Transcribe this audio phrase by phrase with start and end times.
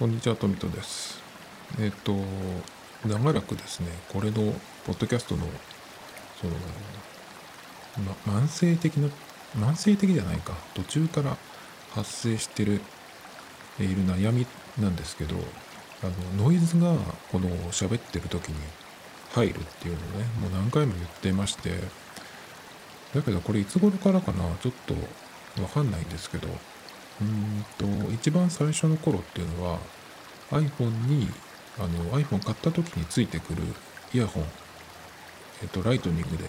[0.00, 1.20] こんにちは、トミトです。
[1.78, 2.16] えっ、と、
[3.06, 4.54] 長らくですね、これの、
[4.86, 5.42] ポッドキャストの、
[6.40, 6.54] その、
[8.24, 9.10] ま、慢性的な、
[9.58, 11.36] 慢性的じゃないか、途中から
[11.90, 12.80] 発生してる、
[13.78, 14.46] いる悩み
[14.78, 15.36] なんですけど、
[16.02, 16.06] あ
[16.38, 16.94] の、ノイズが、
[17.30, 18.56] この、喋ってる時に
[19.34, 21.74] 入るっていうのをね、もう何回も言ってまして、
[23.14, 24.94] だけどこれいつ頃からかな、ちょっと
[25.62, 26.48] わかんないんですけど、
[27.20, 27.64] うん
[28.06, 29.78] と、一番最初の頃っていうのは
[30.50, 31.28] iPhone に、
[31.78, 33.62] あの iPhone 買った時についてくる
[34.12, 34.44] イヤホン、
[35.62, 36.48] えっと、ライトニングで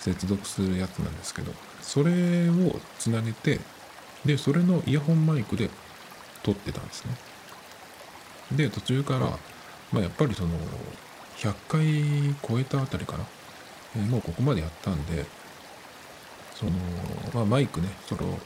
[0.00, 3.60] 接続するやつなんですけど、それをつなげて、
[4.24, 5.70] で、それのイヤホンマイクで
[6.42, 7.14] 撮ってたんですね。
[8.52, 9.38] で、途中から、
[9.92, 10.50] まあ、やっぱりその、
[11.36, 13.24] 100回超えたあたりかな？
[13.96, 15.24] えもうここまでやったんで、
[16.54, 16.72] その、
[17.34, 18.38] まあ、マイクね、その、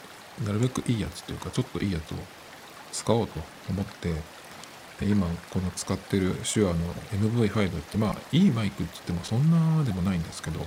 [0.44, 2.16] なるべくいいやつというか、ちょっといいやつを
[2.92, 4.14] 使おうと思って、
[5.04, 10.60] 今この使ってる手話の MV5 ってまあいいマイクって言ってもそんなでもないんですけど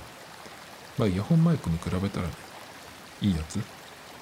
[0.98, 2.32] まあイヤホンマイクに比べたら、ね、
[3.22, 3.62] いいやつっ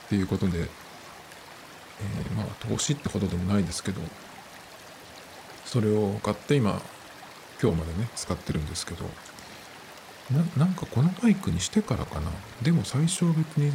[0.08, 4.00] ていうことで、えー、まあ投資ってほどでもないですけど
[5.66, 6.80] それを買って今
[7.62, 9.04] 今日までね使ってるんですけど
[10.56, 12.30] なんかこのマイクにしてからかな。
[12.60, 13.72] でも最初別に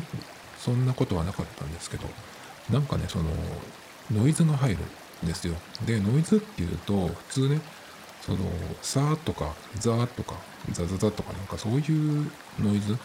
[0.63, 2.05] そんなことはなかったんですけど
[2.71, 3.25] なんかねその
[4.11, 4.77] ノイズが入る
[5.25, 5.55] んですよ。
[5.85, 7.59] でノイズっていうと普通ね
[8.21, 8.37] その
[8.81, 10.35] さーとかザーとか
[10.71, 12.97] ザザザとかなんかそういうノイズ。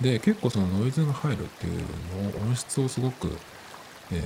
[0.00, 1.78] で結構そのノイズが入るっていう
[2.32, 3.28] のを音質をすごく、
[4.10, 4.22] えー、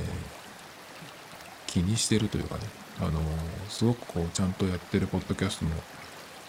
[1.67, 2.63] 気にしてるというかね
[3.01, 3.21] あの
[3.69, 5.73] すごくこうちゃんとやってるポッドキャストの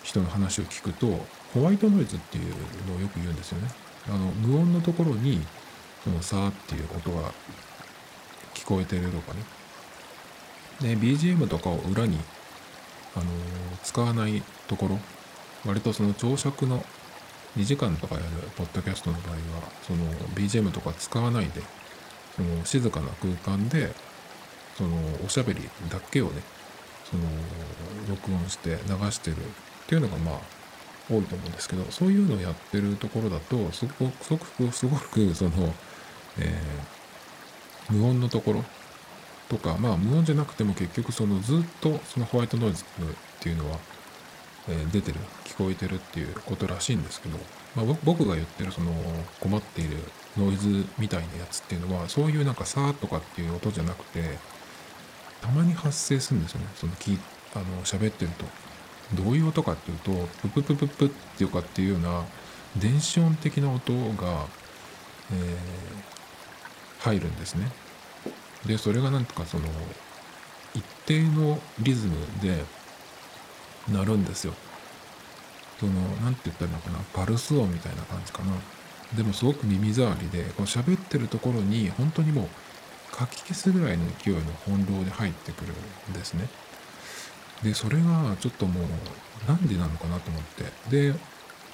[0.04, 1.08] 人の話を聞くと
[1.54, 2.54] ホワイトノイズっていう
[2.90, 3.89] のをよく言うんですよね。
[4.08, 5.46] あの無音のところに
[6.04, 7.32] そのさーっていう音が
[8.54, 9.44] 聞こえてるとかね。
[10.82, 12.18] で BGM とかを裏に
[13.16, 13.26] あの
[13.84, 15.00] 使わないところ
[15.66, 16.86] 割とその長尺の
[17.58, 19.40] 2時間とかやるポッドキャストの場合は
[19.82, 20.06] その
[20.36, 21.62] BGM とか使わないで
[22.36, 23.94] その静かな空間で
[24.78, 24.96] その
[25.26, 26.42] おしゃべりだけをね
[27.10, 27.24] その
[28.08, 29.40] 録音して流してるっ
[29.88, 30.59] ていうのがまあ
[31.10, 35.52] 多いと思うんですけどそういうのをやってるところだとすごくすごくすごくその、
[36.40, 38.64] えー、無音のところ
[39.50, 42.86] とかまあ無音じゃなくても結局そのずっとそのホワイトノイズっ
[43.40, 43.78] ていうのは、
[44.70, 47.38] えー、出てる聞こえてるっていうことらしいんですけど、
[47.76, 48.92] まあ、僕が言ってるその
[49.40, 49.98] 困っている
[50.38, 54.38] ノイズみたいなやつっていうのはそういうなんかさーとかっていう音じゃなくて
[55.42, 56.68] たまに発生するんですよね。
[56.76, 57.18] その聞
[57.56, 58.69] あの喋ってると。
[59.14, 60.12] どういう音かっていうと
[60.42, 62.24] プププププっていうかっていうような
[62.78, 64.46] 電子音的な音が、
[65.32, 67.72] えー、入るんですね。
[68.66, 69.66] でそれがなんとかその
[70.76, 72.64] 一定のリズムで
[73.92, 74.54] 鳴るんですよ。
[75.80, 75.94] その
[76.24, 78.54] 何て言ったらいいのかなパルス音みたいな感じかな。
[79.16, 85.74] でもすごく耳障りでこう喋ってるところに本当にもうかき消すぐらいの勢いの翻弄で入ってくる
[86.12, 86.48] んですね。
[87.64, 90.64] でそれがちょっともうなんでなのかなと思って。
[90.90, 91.14] で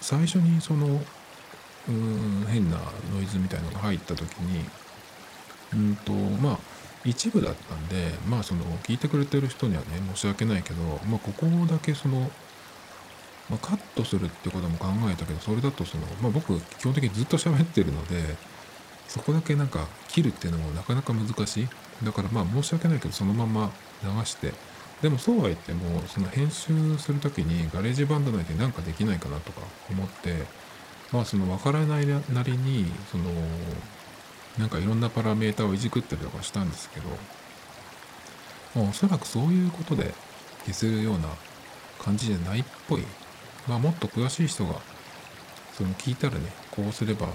[0.01, 1.01] 最初にその
[1.87, 2.77] うん変な
[3.13, 4.63] ノイズみたいのが入った時に
[5.73, 6.59] うんとまあ
[7.03, 12.31] 一部だったんでまあその聞いてくれてる人にはね申し訳ないけど、まあ、ここだけその、
[13.49, 18.35] まあ、カットするってことも考えたけどそれだとその、まあ、僕基本的にずっと喋ってるので
[19.07, 21.67] そこだけなんか切るっていうのもなかなか難しい。
[22.03, 23.71] だからまあ申し訳ないけどそのまま
[24.03, 24.53] 流して
[25.01, 30.45] でもそうは言ってもその編集する時にガレージバンド内で何かできないかなとか思って
[31.11, 33.25] まあその分からないなりにその
[34.57, 37.09] なんかいろんなパラメータをいじくったりとかしたんですけど、
[38.75, 40.13] まあ、おそらくそういうことで
[40.65, 41.27] 消せるような
[41.99, 43.03] 感じじゃないっぽい。
[43.67, 44.75] まあもっと詳しい人が
[45.73, 46.41] その聞いたらね
[46.71, 47.33] こうすれば、ね、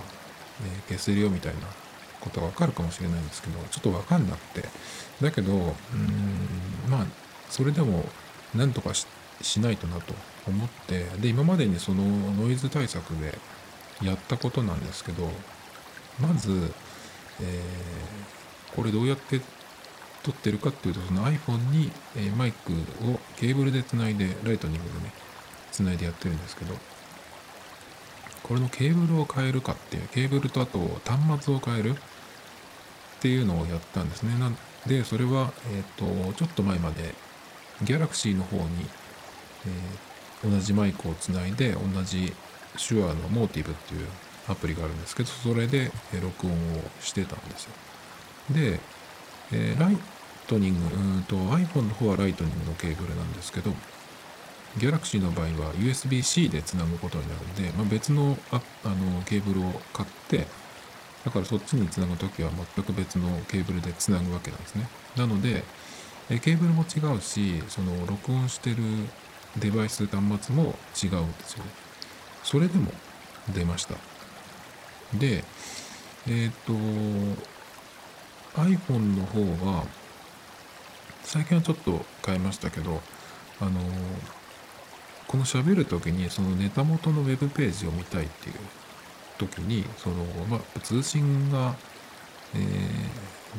[0.89, 1.61] 消せるよみたいな
[2.21, 4.69] ことがわかるかもしれないんですけどちょっとわかんなくて。
[5.21, 5.75] だけどうん
[6.89, 7.07] まあ
[7.51, 8.05] それでも
[8.55, 9.07] なんとかし
[9.61, 10.15] ないとなと
[10.47, 13.39] 思ってで今までにそのノイズ対策で
[14.03, 15.29] やったことなんですけど
[16.21, 16.73] まず、
[17.41, 19.41] えー、これどうやって
[20.23, 25.13] 撮ってるかっていうとその iPhone に、え、マイクをケーブルでつないでライトニングでね
[25.73, 26.75] つないでやってるんですけど
[28.43, 31.95] これのケーブルを変えるかっていうケーブルとあと端末を変えるっ
[33.21, 34.37] ていうのをやったんですね。
[34.39, 34.57] なん
[34.87, 37.15] でそれは、えっ、ー、とちょっと前まで
[37.83, 38.65] ギャラクシーの方に、
[39.67, 42.33] えー、同じマイクをつないで同じ
[42.77, 44.07] Shure の MOTIV っていう
[44.49, 45.91] アプリがあるんですけどそれで
[46.23, 46.57] 録音を
[47.01, 47.71] してたんですよ。
[48.51, 48.81] で、
[49.53, 49.97] えー、ライ
[50.47, 53.71] トニングうんと iPhone の方はライトニングのケーブルなんですけど
[54.79, 60.47] Galaxy の場合は USB-C でつなぐことになるんで、まあ、別のああのケーブルを買って
[61.25, 64.89] だからそっちにつなぐときは全く別のケーブルでつなぐわけなんですね。
[65.17, 65.65] なので
[66.31, 68.77] えケーブルも違うしその録音してる
[69.59, 71.71] デバイス端末も違うんですよね
[72.45, 72.93] それでも
[73.53, 73.95] 出ました。
[75.15, 75.45] で
[76.29, 76.73] えっ、と
[78.55, 79.85] iPhone の方は
[81.23, 83.01] 最近はちょっと変えましたけど
[83.61, 83.81] あの
[85.27, 88.57] この喋る時にそのネタ元のウェブページを見たいっていう
[89.39, 91.77] 時にその、まあ、通信が、
[92.55, 92.63] えー、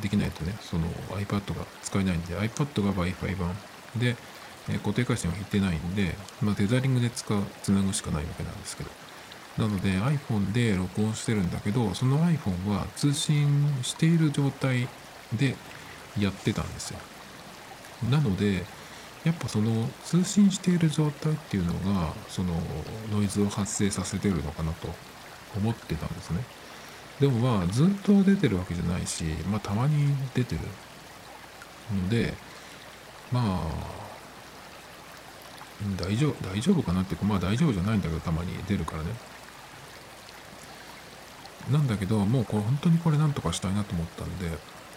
[0.01, 0.87] できないとねその
[1.19, 3.55] iPad が使えないんで iPad が Wi-Fi 版。
[3.97, 4.15] で、
[4.69, 8.89] えー、固定回線は引いてないんで、まあ、テザリングで使うつなぐしかないわけなんですけど。
[9.57, 14.87] なので iPhone で録音してるんだけどその iPhone は通信している状態
[15.33, 15.55] で
[16.17, 16.99] やってたんですよ。
[18.09, 18.63] なので
[19.23, 22.53] やっぱその通信している状態っていうのがその
[23.11, 24.87] ノイズを発生させてるのかなと
[25.55, 26.43] 思ってたんですね。
[27.21, 30.61] でもまあずっと出てるわけじゃないしまあたまに出てる
[31.93, 32.33] ので
[33.31, 33.91] まあ
[35.97, 39.09] 大丈夫大丈夫かなっていうかまあ大丈夫じゃないんだけどたまに出るからね。
[41.71, 44.49] なんだけどもうこれ本当にこれなんとかしたいなと思ったんで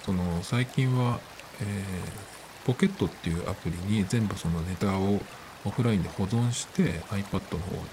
[0.02, 1.20] その最近は、
[1.60, 5.20] えー、ポケットっていうアプリに全部そのネタを
[5.66, 7.84] オフラインで保存して iPad の方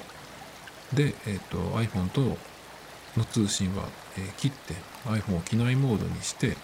[0.93, 2.37] で、えーと、iPhone と
[3.17, 3.83] の通信は、
[4.17, 4.75] え、切って
[5.05, 6.57] iPhone を機内モードにして、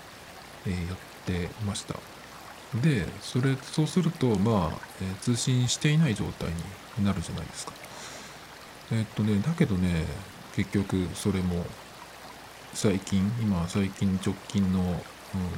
[0.66, 0.78] え、やっ
[1.26, 1.96] てました。
[2.82, 6.50] でそれそうするとまあ、え、通信していない状態
[6.98, 7.74] になるじゃないですか。
[8.92, 10.06] えっとねだけどね
[10.56, 11.66] 結局それも
[12.74, 14.98] 最近今最近直近の、うん、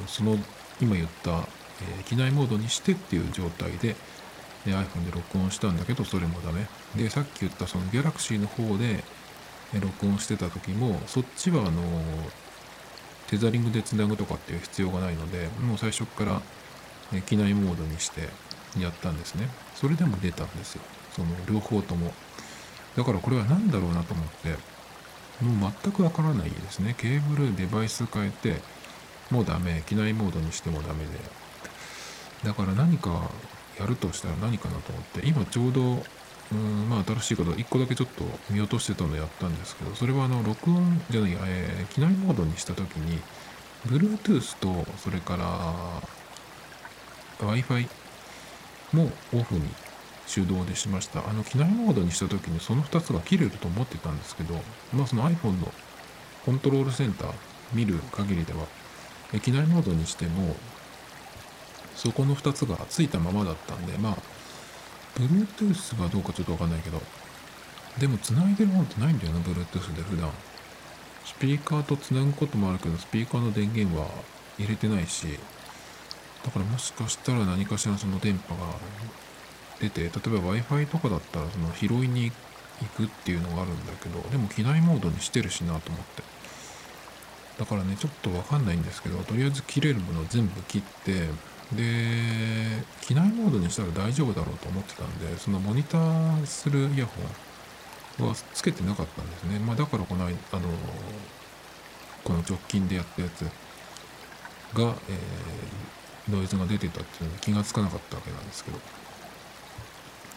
[0.08, 0.38] その
[0.82, 3.96] 今言った、えー、機内モードにしてっていう状態で、
[4.66, 6.68] え iPhone で録音したんだけどそれもダメ。
[6.96, 9.04] でさっき言ったその Galaxy の方で、
[9.74, 11.82] 録音してた時もそっちはあの
[13.28, 16.42] テザリングでつなぐとかっていう必要がないのでもう最初から、
[17.22, 18.30] 機内モードにして
[18.80, 20.82] やったんですねそれでも出たんですよ
[21.12, 22.14] その両方とも
[22.96, 24.80] だからこれは何だろうなと思って
[25.42, 26.96] もう全くわからないですね。
[26.98, 28.62] ケーブル、デバイス変えて、
[29.32, 29.84] もうダメ。
[29.86, 31.12] 機内モードにしてもダメで。
[32.44, 33.30] だから何か
[33.80, 36.04] やるとしたら何かなと思って、今ちょうど、
[36.52, 43.20] うん、まあ新しいこと1個だけちょっと見落としてたのやったんですけど、それはあの、録音じゃない、えー、機内モードにした時に、
[43.88, 46.02] Bluetooth と、それから
[47.40, 47.88] Wi-Fi
[48.94, 49.62] もオフに
[50.28, 51.28] 手動でしました。
[51.28, 54.56] あの、機内モードにした時にその2つが切れると思ってたんですけど、
[54.94, 55.72] まあその iPhone の
[56.46, 57.34] コントロールセンター
[57.74, 58.66] 見る限りでは、
[59.42, 60.56] 機内モードにしても、
[61.96, 64.18] そこの2つがついたままだったんで、まあ、
[65.20, 67.02] Bluetooth がどうかちょっとわかんないけど、
[68.00, 70.30] でも繋いでるもんってないんだよな、Bluetooth で普段。
[71.26, 74.08] スピーカーと繋ぐこともあるけど、スピーカーの電源は
[74.58, 75.28] 入れてないし、
[76.44, 78.74] だからもしかしたら何かしらその電波が
[79.80, 80.20] 出て例えば
[80.54, 82.32] Wi-Fi とかだったらその拾いに
[82.82, 86.24] 行くっていうのがあるんだけどでも機内モードにしてるしなと思って
[87.60, 91.28] だからねちょっとわかんないんですけどとりあえず切れるものを全部切って
[91.74, 91.84] で
[93.02, 99.60] 機内モードにしたら大丈夫だろうと思ってたんでそのモニターするイヤホンはつけてなかったんですね。
[99.60, 100.36] まあだからこのあの
[102.24, 103.42] この直近でやったやつ
[104.74, 108.80] が、えー、ノイズが出てたっていうのに気がつかなかったわけなんですけど。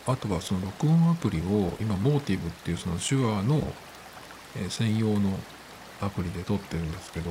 [0.04, 3.62] あとはその録音アプリを今モーティブっていうその手話の
[4.68, 5.38] 専用の
[6.00, 7.30] アプリで撮ってるんですけど、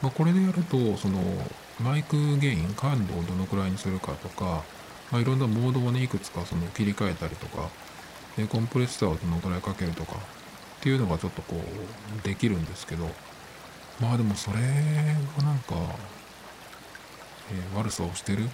[0.00, 1.20] まあ、これでやるとその
[1.80, 4.64] マイクゲイン感度をどのくらいにするかとか、
[5.12, 7.68] まあ、いろんなモードをねいくつかその切り替えたりとか
[8.50, 10.18] コンプレッサーをどのくらいかけるとかっ
[10.80, 13.08] ていうのがちょっとこうできるんですけど
[14.00, 15.74] まあでもそれがなんか、
[17.50, 18.48] えー、悪さをしてる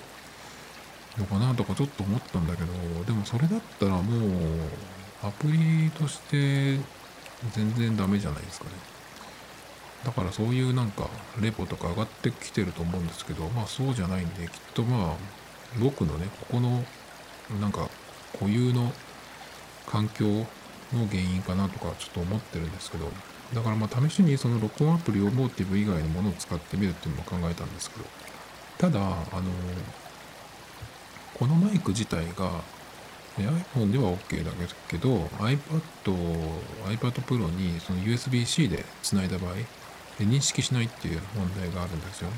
[1.18, 4.30] のかなとかちょっと思ったんだけどでもそれだったらもう
[5.22, 6.78] アプリとして
[7.52, 8.93] 全然ダメじゃないですかね。
[10.04, 11.08] だからそういうなんか
[11.40, 15.16] レポとか上がってきてると思うんですけどまあそうじゃないんできっとまあ
[15.80, 16.84] 僕のねここの
[17.60, 17.88] なんか
[18.38, 18.92] 固有の
[19.86, 20.26] 環境
[20.92, 23.10] の原因かなとかちょっと思ってるんですけど
[23.54, 28.04] だからまあ試しにその録音アプリをモーティブ以外のものを使ってみるっていうのも考えたんですけど
[28.78, 29.42] ただあの
[31.34, 32.62] このマイク自体が
[33.38, 34.52] iPhone では OK だ
[34.88, 35.58] けど iPad、
[36.86, 39.54] iPad Pro にその USB-C でつないだ場合
[40.18, 42.30] で認識しないっていう問題があるんですよ。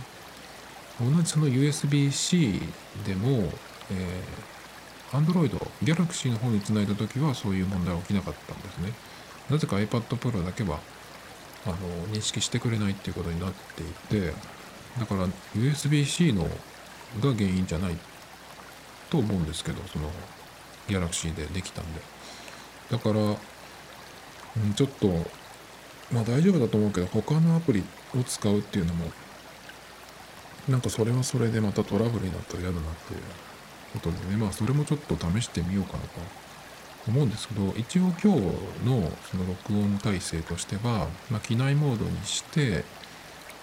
[1.01, 2.63] 同じその USB-C
[3.07, 3.51] でも、
[3.91, 5.51] えー、Android、
[5.83, 8.93] Galaxy の方につないだ時はそういう問題は起きなかったんですね。
[9.51, 10.81] なぜか iPad Pro だけは
[11.67, 11.77] あの
[12.13, 13.87] 認識してくれないっていうことになってい
[14.21, 14.33] て、
[14.99, 17.97] だから USB-C のが原因じゃない
[19.11, 20.11] と思うんですけど、その
[20.89, 22.01] Galaxy でできたんで。
[22.91, 23.15] だから、
[24.75, 25.09] ちょっと、
[26.13, 27.83] まあ大丈夫だと思うけど、他のアプリ
[28.19, 29.07] を使うっていうのも
[30.69, 33.21] なんかそれはそれでまたトラブルになったら嫌だなっていう
[33.93, 36.09] ことでね、まあそれもちょっと試してみようかなと
[37.09, 38.29] 思うんですけど、一応今日
[38.85, 42.85] のその録音体制としては、まあ、機内モードにして、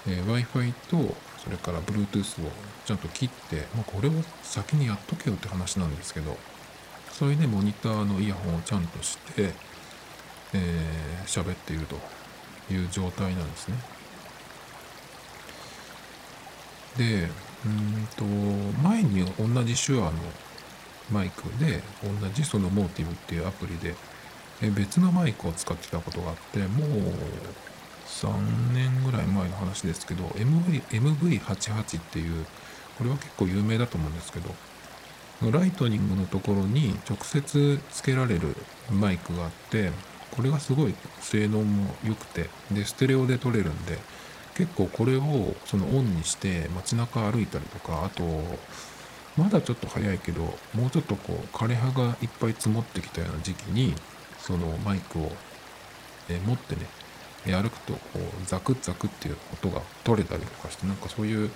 [0.07, 2.51] えー、Wi-Fi とそれから Bluetooth を
[2.85, 6.37] ちゃんと切って、まあ、これを先にやっとけよって話なんですけど、
[7.11, 9.51] それでモニターのイヤホンをちゃんとして、
[10.53, 12.22] えー、喋っていると。
[12.71, 13.75] いう状態なんですね。
[16.97, 17.29] で
[17.65, 18.25] うんと
[18.83, 20.11] 前に同じ手話の
[21.11, 23.95] マイクで同じそのモーティブっていうアプリで
[24.71, 26.89] 別のマイクを使ってたことがあってもう
[28.05, 32.45] 3年ぐらい前の話ですけど MV MV88 っていう
[32.97, 38.55] これは結構有名だと思うんですけどライトニングのところに直接つけられる
[38.91, 39.91] マイクがあって
[40.35, 43.97] これがすごい性能も良くてでステレオで撮れるんで
[44.55, 48.23] 結構これをそのオンにして街中歩いたりとかあと
[49.37, 50.41] まだちょっと早いけど
[50.73, 53.93] もうちょっとこう枯葉がいっぱい積もってきたような時期に
[54.39, 55.31] そのマイクを、
[56.29, 56.81] え持ってね
[57.45, 61.49] 歩くとこうザクザクっていう音が取れたりとかしてなんかそういう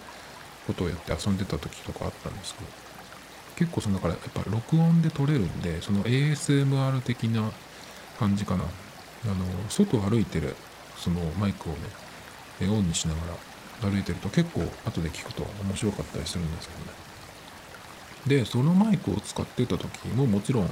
[0.65, 2.67] ことをやって遊んでた時とかあったんですけど
[3.55, 7.51] 結構そのだからやっぱ録音で撮れるんでその ASMR 的な
[8.19, 9.35] 感じかなあの
[9.69, 10.55] 外歩いてる
[10.97, 11.79] そのマイクをね
[12.61, 13.19] オンにしなが
[13.81, 17.07] ら歩いてると結構後で聞くと面白かったりするんですけどね。
[18.25, 20.69] で、そのマイクを使ってた時ももちろん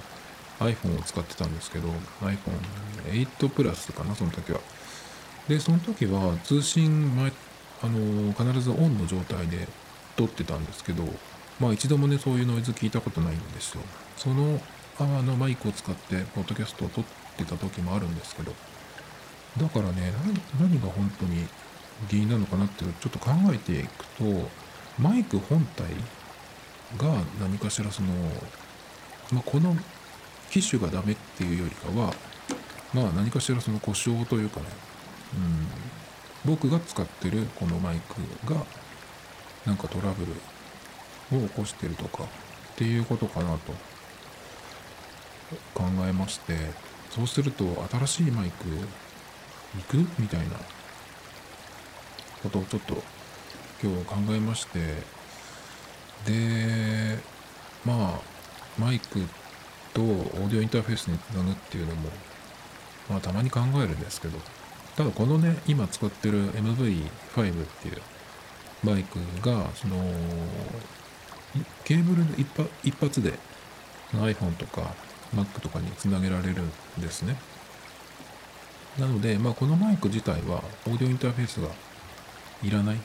[0.59, 1.89] iPhone を使ってたんですけど
[2.21, 4.59] iPhone8 プラスかな、その時は。
[5.47, 7.31] で、その時は通信前、
[7.83, 9.67] あの、必ずオンの状態で
[10.15, 11.03] 撮ってたんですけど、
[11.59, 13.81] まあ一度もね、そういうノイズ聞いたことないんですよ。
[14.17, 14.59] その
[14.97, 18.54] あのマイクを使って、ポッドキャストを撮ってた時もあるんですけど、
[19.58, 20.13] だからね、
[20.60, 21.48] 何が本当に
[22.10, 24.50] 原因なのかなっていうちょっと考えていくと
[25.00, 25.86] マイク本体
[26.98, 28.10] が何かしらその、
[29.32, 29.75] まあ、この
[30.51, 32.13] 機種がダメっていうよりかは
[32.94, 34.68] まあ何かしらその故障というかね、
[36.46, 38.62] うん、僕が使ってるこのマイクが
[39.65, 40.34] なんかトラブル
[41.44, 42.27] を起こしてるとかっ
[42.75, 43.74] ていうことかなと
[45.74, 46.56] 考えまして
[47.15, 48.67] そうすると新しいマイク
[49.77, 50.22] 行く？
[50.22, 50.57] みたいな。
[52.43, 53.01] ことをちょっと
[53.81, 54.79] 今日考えまして。
[56.25, 57.17] で
[57.86, 58.22] まあ
[58.79, 59.22] マイク
[59.93, 62.10] とオーディオインターフェースにつなぐっていうのも
[63.10, 64.38] まあたまに考えるんですけど。
[64.95, 68.01] ただこのね今使ってる MV5 っていう
[68.81, 69.95] マイクがその
[71.84, 73.34] ケーブルで一発一発で
[74.13, 74.93] iPhone とか
[75.36, 77.36] Mac とかにつなげられるんですね。
[79.00, 81.68] なので、まあ、このマイク自体はオーディオインターフェースが
[82.63, 82.98] いらない。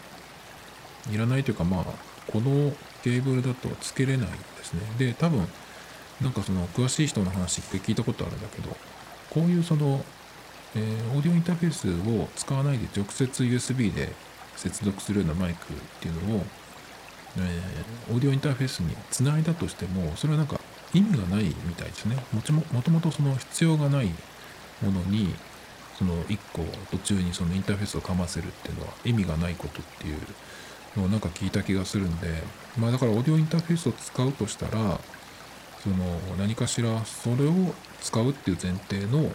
[1.12, 1.84] いらないというかまあ
[2.30, 2.72] この
[3.02, 4.80] ケーブルだとつけれないですね。
[4.98, 5.46] で多分
[6.20, 8.76] なんかその詳しい人の話一回聞いたことあるんだけど
[9.30, 10.04] こういうその、
[10.74, 14.12] えー、オーディオインターフェースを使わないで直接 USB で
[14.56, 16.42] 接続するようなマイクっていうのを、
[17.38, 20.60] えー、オーディオインターフェースにつないだとしてもそれはなんか
[20.94, 24.10] 意味がないみたいですねもちももともとその必要がない
[24.82, 25.34] ものに
[25.98, 30.18] その1個途中にそのインターフェースをかませるっていうのは意味がないことっていう
[30.96, 32.28] のをなんか聞いた気がするんで
[32.78, 35.00] まあだからオーディオインターフェースを使うとしたら
[35.82, 35.96] その
[36.38, 37.52] 何かしらそれを
[38.00, 39.30] 使うっていう前提の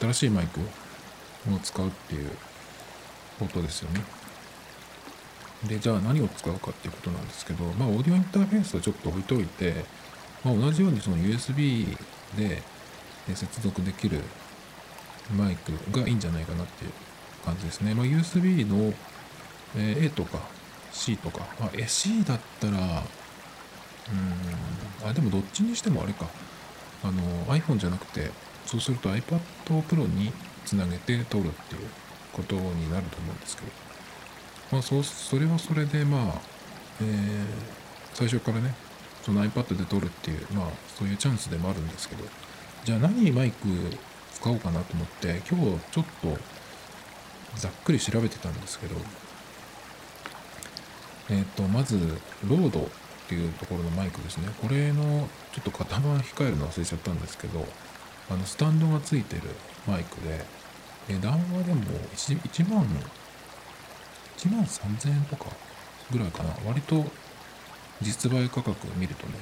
[0.00, 2.30] 新しいマイクを使うっていう
[3.38, 4.00] ことですよね。
[5.66, 9.84] で、じゃあ何を使うかっていうことなんですけど、まあ、オーディオインターフェースはちょっと置いといて、
[10.44, 11.96] まあ、同じようにその USB
[12.36, 12.62] で
[13.34, 14.22] 接続できる
[15.36, 16.92] マイクがいいんじゃないかなっていう
[17.44, 17.94] 感じですね。
[17.94, 18.92] まあ、USB の、
[19.76, 20.40] A とか
[20.92, 22.80] C とか、まあ、C だったら、う
[25.04, 26.26] ん、あ、でもどっちにしてもあれか。
[27.04, 28.30] あの、iPhone じゃなくて、
[28.66, 30.32] そうすると iPad Pro に
[30.64, 31.82] つなげて撮るっていう
[32.32, 33.68] ことになると思うんですけど、
[34.72, 36.22] まあ、そう、それはそれで、まあ、
[37.00, 37.46] えー、
[38.14, 38.74] 最初からね、
[39.22, 42.24] その iPad で撮るっていう、まあ、そういうチャンスでもあるんですけど、
[42.84, 43.66] じゃあ何マイク
[44.34, 46.38] 使おうかなと思って今日ちょっと
[47.56, 48.94] ざっくり調べてたんですけど
[51.30, 51.98] えっ、とまず
[52.48, 52.84] ロードっ
[53.28, 54.48] ていうところのマイクですね。
[54.62, 57.66] これのちょっと型番控えるの忘れちゃったんですけど
[58.30, 59.42] あのスタンドがついてる
[59.86, 60.42] マイクで
[61.08, 61.82] 値段はでも
[62.14, 62.86] 1, 1万
[64.38, 65.50] 1万3000円とか
[66.10, 66.54] ぐらいかな。
[66.64, 67.04] 割と
[68.02, 69.34] 実売価格を見るとね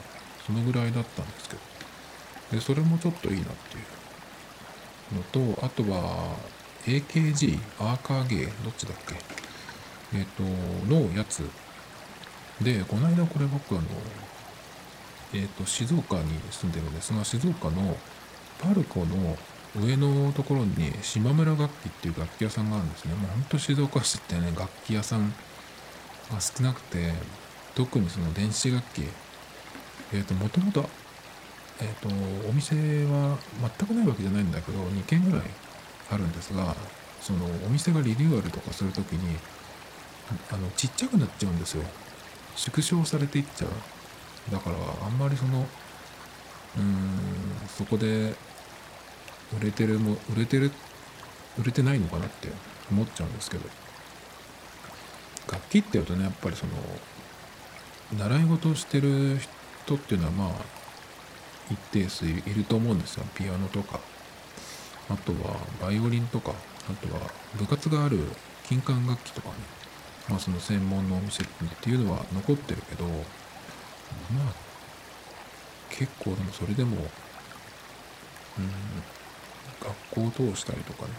[0.47, 1.61] そのぐらいだったんですけど。
[2.53, 3.81] でそれもちょっといいなってい
[5.13, 6.37] うのとあとは
[6.85, 9.17] AKG アーカーゲーどっちだっけ？
[10.17, 11.43] えっ、ー、とのやつ。
[12.61, 13.85] でこの間これ僕あの
[15.35, 17.97] えっ、ー、と静岡に住んでるんですが静岡の
[18.63, 19.37] パルコの
[19.79, 23.15] 上のところに島村楽器っていう楽器屋さんがあるんですね。
[23.15, 25.35] もうほんと静岡市ってね、楽器屋さん
[26.31, 27.13] が少なくて、
[27.77, 29.05] 特にその電子楽器、
[30.13, 30.89] えっ、ー、と、もともと、
[31.81, 33.39] えっ、ー、と、お店は
[33.79, 35.43] 全くないわけじゃないんだけど、2軒ぐらい
[36.11, 36.75] あるんですが、
[37.21, 39.37] そのお店がリニューアルとかするときに、
[40.51, 41.85] あの、ちっちゃくなっちゃうんですよ。
[42.57, 44.51] 縮小されていっちゃう。
[44.51, 45.61] だから、あんまりその、
[46.77, 47.21] うーん、
[47.69, 48.35] そこで
[49.55, 50.71] 売れてるも売れてる
[51.59, 52.49] 売れてないのかなって
[52.91, 53.65] 思っちゃうんですけど
[55.51, 56.73] 楽器っていうとねやっぱりその
[58.13, 59.39] 習い事をしてる
[59.85, 60.51] 人っていうのはまあ
[61.71, 63.25] 一定数いると思うんですよ。
[63.35, 64.01] ピアノとか。
[65.09, 66.53] あとはバイオリンとか。
[66.89, 67.21] あとは
[67.57, 68.21] 部活がある
[68.65, 69.55] 金管楽器とかね。
[70.29, 71.47] まあその専門のお店っ
[71.81, 74.55] ていうのは残ってるけどまあ
[75.91, 78.71] 結構でもそれでもうん
[79.81, 81.13] 学校を通したりとかね。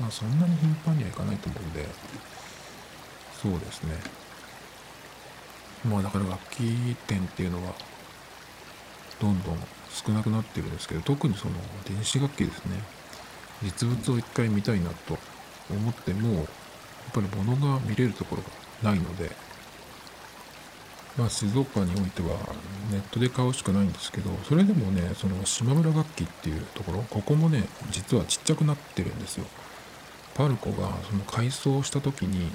[0.00, 1.86] まあそんなに頻繁にはいかないと思うんで
[3.40, 4.25] そうですね。
[5.90, 7.74] まあだから楽器店っていうのは
[9.20, 9.58] どんどん
[9.90, 12.82] 少なくなってるんですけど特にその電子楽器ですね。
[13.62, 15.18] 実物を一回見たいなと
[15.70, 16.46] 思ってもやっ
[17.14, 18.42] ぱり物が見れるところ
[18.82, 19.30] がないので
[21.16, 22.36] まあ、静岡においては
[22.90, 29.46] ネットで買うしかないんですけどそれでもねその島村楽器っていうところここもね実はちっちゃくなってるんですよ。
[30.34, 32.50] パルコがその改装した時に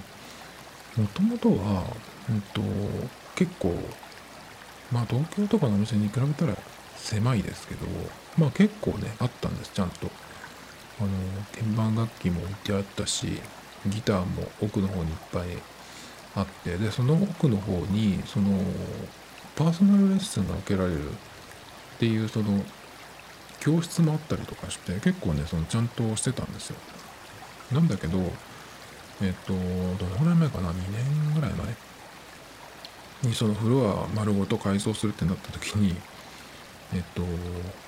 [0.95, 1.83] もともとは、
[2.29, 2.61] うんと、
[3.35, 3.73] 結構
[4.91, 6.55] まあ東京とかのお店に比べたら
[6.95, 7.85] 狭いですけど
[8.37, 10.09] まあ結構ねあったんですちゃんと。
[10.99, 11.09] あの
[11.51, 13.41] 鍵盤楽器も置いてあったし
[13.87, 15.47] ギターも奥の方にいっぱい
[16.35, 18.59] あってでその奥の方にその
[19.55, 21.13] パーソナルレッスンが受けられるっ
[21.97, 22.63] ていうその
[23.59, 26.75] 教室もあったりとかして結構ねそのちゃんとしてたんですよ。
[27.71, 28.19] なんだけど
[29.23, 31.65] えっとどのぐらい前かな？2年ぐらい前
[33.23, 35.95] にそのフロア丸ごと改装するってなった時に
[36.93, 37.23] えっと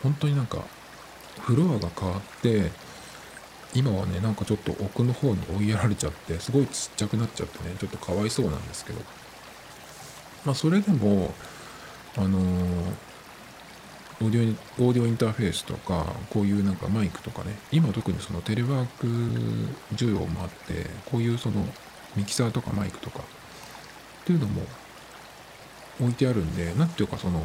[0.02, 0.60] 本当になんか
[1.40, 2.72] フロアが変わって
[3.74, 9.02] 今はねなんかちょっと奥の方に追いやられちゃってすごいちっちゃくなっちゃってねちょっとかわいそうなんですけど。
[10.46, 11.34] まあそれでも
[12.18, 12.38] あの
[14.22, 19.08] オーディオオーディオインターフェースとかこういうなんかマイクとかね今特にそのテレワーク
[19.96, 21.66] 需要もあってこういうその
[22.16, 23.24] ミキサーとかマイクとかっ
[24.26, 24.62] ていうのも
[26.00, 27.44] 置いてあるんで何ていうかその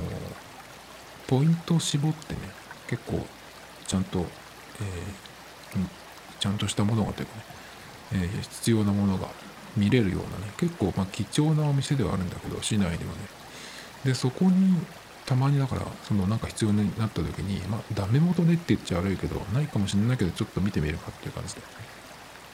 [1.27, 2.41] ポイントを絞ってね
[2.89, 3.25] 結構
[3.87, 4.27] ちゃんと、えー、
[6.41, 7.43] ちゃんとしたものがというかね、
[8.13, 9.29] えー、必要なものが
[9.77, 12.99] 見れるようなね結構まあ貴重なお店ではあるんだけど市内ではね。
[14.05, 14.75] でそこに
[15.27, 21.61] たまにだからそのなんか必要になった時にまあダメ元でって言っちゃ悪いけどないかもしれないけどちょっと見てみるかっていう感じで。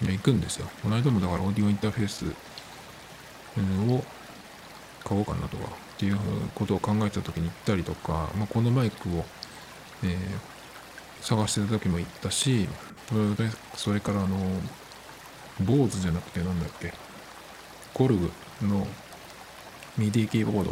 [0.03, 0.69] いや行くんですよ。
[0.83, 4.05] この間もだからオーディオインターフェースを
[5.05, 6.19] 買おうかなとかっていう
[6.55, 9.25] ことを考えた時に行ったりとか、まあ、このマイクを、
[10.03, 10.17] えー、
[11.21, 12.69] 探してた時も行ったし
[13.77, 14.37] それからあの
[15.61, 16.93] 坊主じゃなくてなんだっけ
[17.93, 18.87] コルグの
[19.97, 20.65] ミディキーボー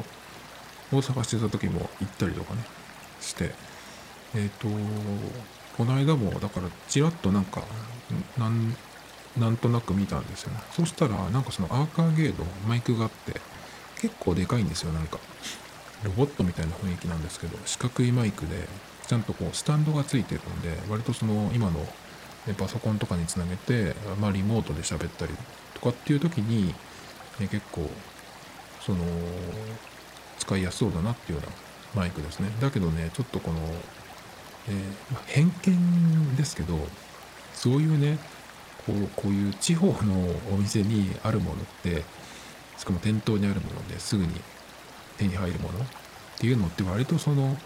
[0.90, 2.64] ドを探してた時も行ったりとかね
[3.20, 3.54] して
[4.35, 4.68] えっ、ー、と
[5.76, 7.62] この間もだからちらっとなんか
[8.38, 8.76] なん
[9.38, 10.61] なんとなく見たんですよね。
[10.72, 13.40] そしたらなんかそのアーカーゲードマイクがあって
[14.02, 15.18] 結構でかいんですよなんか。
[16.04, 18.66] ロボットみたいな雰囲気なんですけど四角いマイクで
[19.06, 21.86] ちゃんとこうスタンドがついてるんで割とその今の
[22.58, 25.32] パソコンとかにつなげて、まあ、リモートで喋ったり
[25.74, 26.74] とかっていう時に、ね、
[27.40, 27.88] 結構
[28.80, 28.98] その
[30.38, 32.48] 使いやすそうだなっていうようなマイクですね。
[32.60, 33.58] だけどねちょっとこの、
[34.68, 36.78] えー、偏見ですけど
[37.54, 38.18] そういうね
[38.86, 39.92] こうこういう地方の
[40.52, 42.02] お店にあるものって
[42.78, 44.32] しかも店頭にあるものですぐに
[45.18, 45.82] 手に入るものっ
[46.38, 47.56] ていうのって割とその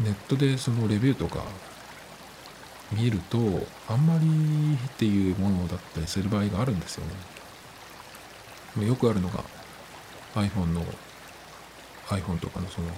[0.00, 1.42] ネットでそのレビューとか
[2.92, 3.38] 見ると
[3.88, 4.26] あんまり
[4.74, 7.04] っていうものだったりする場合があるんですよ
[8.76, 8.86] ね。
[8.86, 9.42] よくあるのが
[10.34, 10.84] iPhone の
[12.08, 12.88] iPhone とかのその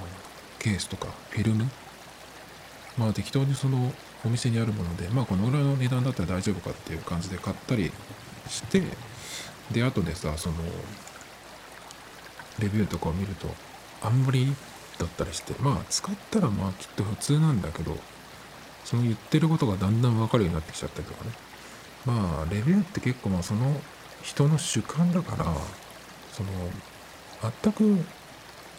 [0.59, 1.65] ケースとかフィルム
[2.99, 3.93] まあ適当にその
[4.25, 7.91] お店にあるものでまあこのぐらいの値段だったら大丈夫かっていう感じで買ったり
[8.49, 8.83] して
[9.73, 10.57] で後でさその
[12.59, 13.49] レビューとかを見ると
[14.03, 14.55] あんまり
[14.99, 17.97] だったりしてまあ使ったらまあきっと普通なんだけど
[18.85, 21.31] その言ってることがだんだん分かるようになってきちゃったりとかね。
[22.07, 23.81] まあレビューって結構まあその
[24.23, 25.45] 人の主観だから
[26.33, 26.49] その
[27.63, 28.05] 全く、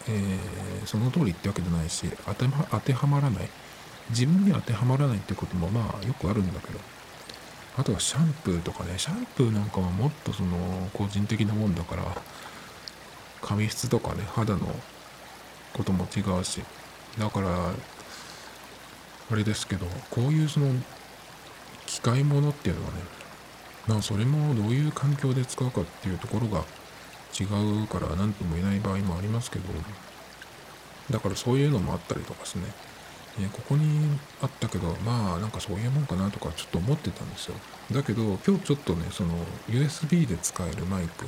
[0.08, 3.48] えー、その通りってわけじゃないし当て,、当てはまらない。
[4.10, 6.91] 自分に当てはまらないってこともまあよくあるんだけど。
[7.76, 8.98] あとはシャンプーとかね。
[8.98, 12.04] シャンプーなんかはもっとその個人的なもんだから
[13.40, 14.60] 髪質とかね肌の
[15.72, 16.62] ことも違うし。
[17.18, 17.48] だから
[19.30, 20.72] あれですけどこういうその
[21.86, 22.96] 機械物っていうのはね
[23.86, 26.64] まあそれもどういう環境で使うかっていうところが
[27.38, 29.64] 違うから何とも言えない場合もありますけど
[31.10, 32.64] だからそういうのもあったりとかですね。
[33.40, 37.54] えここにあったけどまあなんかそういうもんかなとかちょっと思ってたんですよ。
[37.90, 39.34] だけど今日ちょっとねその
[39.68, 41.26] USB で使えるマイク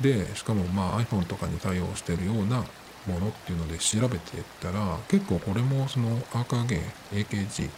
[0.00, 2.64] でしかもまあ iPhone とかに対応してるような
[3.06, 6.80] ものっていうので調べてったら結構これもそのアーカーゲン
[7.12, 7.70] AKG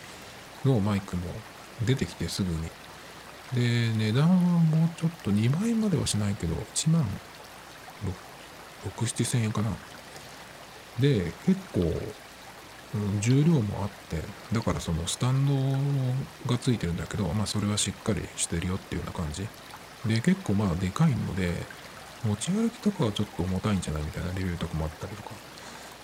[0.65, 1.23] のマイクも
[1.87, 2.71] 出てきてすぐに。
[3.53, 7.05] で値段はもうちょっと2万円まではしないけど1万
[8.85, 9.71] 6 7千円かな。
[10.99, 11.81] で結構、
[12.95, 14.21] うん、重量もあって
[14.53, 19.47] だからそのスタンドがついてるんだけどまあそれはしっかりしてるよっていうような感じ。
[20.07, 21.53] で結構まあでかいので
[22.25, 25.31] 持ち歩きとかはちょっと重たいんじゃないみたいなレビューとかもあったりとか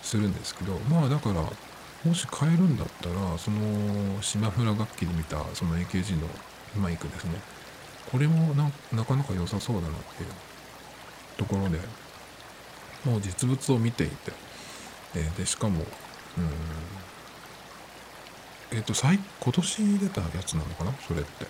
[0.02, 1.42] するんですけどまあだから
[2.04, 6.28] もし買えるんだったらその島村楽器で見たその AKG の
[6.80, 7.32] マイクですね。
[8.10, 10.30] これもなかなか良さそうだなっていう
[11.36, 11.80] ところで
[13.04, 14.32] もう実物を見ていて、
[15.14, 15.84] え、でしかも
[18.72, 20.92] えっ、と最今年出たやつなのかな？
[21.06, 21.46] それって。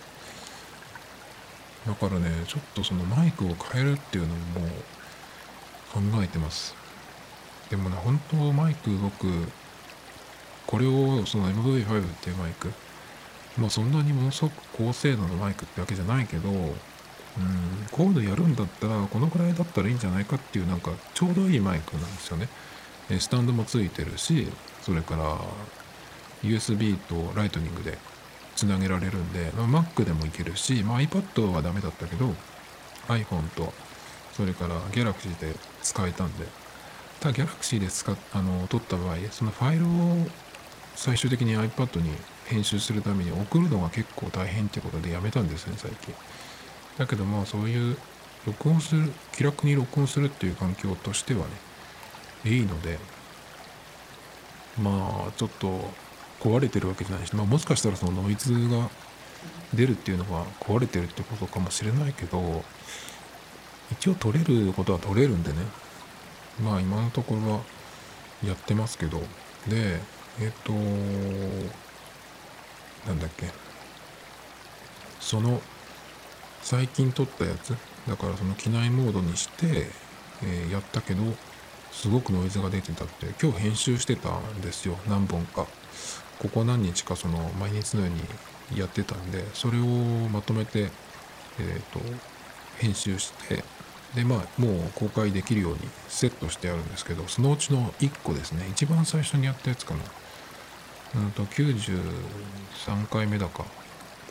[1.86, 4.42] だからねちょっとそのマイクを変えるっていうのも
[5.92, 6.74] 考えてます。
[7.70, 9.26] でもね本当マイク僕
[10.66, 12.72] これをその MV5 っていうマイク。
[13.56, 16.76] まあそんなにものすごく高精度のマイクってわけじゃないけどうん
[17.90, 22.48] こういうのやるんだったらこのくらいだったらいいんじゃないかっていうなんかちょうどいいマイクなんですよね。
[23.18, 24.48] スタンドもついてるし
[24.82, 25.38] それから
[26.42, 27.98] USB とライトニングで
[28.56, 32.34] つなげられるんで、まあ、Mac でもいけるし、まあ、iPad はダメだったけど
[33.08, 33.72] iPhone と
[34.32, 36.46] それから Galaxy で使えたんで
[37.20, 40.26] ただ Galaxy で使っあの撮った場合そのファイルを
[40.94, 42.10] 最終的に iPad に
[42.46, 46.14] 編集するために送るのが結構大変ってことでやめたんですね最近。
[46.96, 47.96] だけどまあそういう
[48.46, 51.46] 録音する気楽に録音するっていう環境としてはね
[52.46, 52.98] いいので
[54.80, 55.90] まあちょっと
[56.40, 58.90] 壊れてるわけじゃないし、まあ、もしかしたらそのノイズが
[59.74, 62.62] 出るっていうのが壊れてるってことかもしれないけど
[63.92, 65.58] 一応取れることは取れるんでね。
[66.62, 67.60] まあ今のところは
[68.44, 69.20] やってますけど。
[69.68, 70.00] で
[70.40, 70.72] えっ、と
[73.06, 73.46] なんだっけ。
[75.20, 75.60] その
[76.62, 77.76] 最近撮ったやつ。
[78.08, 79.88] だからその機内モードにして、
[80.42, 81.22] えー、やったけど
[81.96, 85.66] すごくノイズが出てたって今日編集してたんですよ何本か。
[86.38, 89.82] ここ何日かその毎日のようにやってたんでそれを
[90.28, 90.90] まとめて、
[91.58, 92.00] えーと、
[92.76, 93.64] 編集して
[94.14, 95.78] でまあもう公開できるように
[96.08, 100.00] セットしてあるんですけどそのうちの1個ですね一番最初にやったやつかな。
[101.22, 103.66] うんと93回目だかこ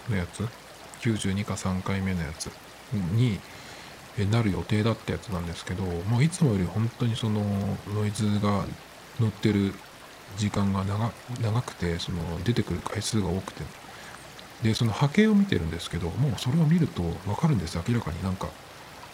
[0.09, 0.47] のやつ
[1.01, 2.51] ？92か3回目のやつ
[2.93, 3.39] に
[4.23, 7.41] なる予定だったやつなんですけどもういつもより本当にその
[7.93, 8.65] ノイズが
[9.19, 9.73] 乗ってる
[10.37, 10.85] 時間が
[11.41, 13.63] 長くてその出てくる回数が多くて。
[14.63, 18.47] でその波形を見てるんですけどもうそれを見ると分かるんです明らかになんか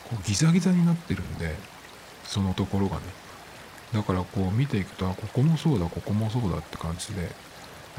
[0.07, 1.55] こうギザギザになってるんで
[2.23, 3.01] そのところがね。
[3.91, 7.29] だからこう見ていくとここもそうだここもそうだって感じで。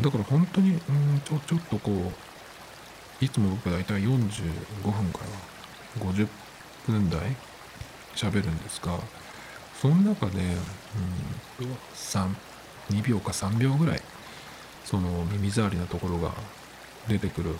[0.00, 5.18] だから本当にうんちょちょっとこういつも僕大体45分か
[5.98, 6.26] ら50
[6.86, 7.36] 分台？
[8.14, 8.98] 喋るんですが
[9.80, 10.40] その中で
[11.60, 12.28] うん3
[12.90, 14.02] 2秒か3秒ぐらい
[14.84, 16.32] その耳障りなところが
[17.08, 17.54] 出てくる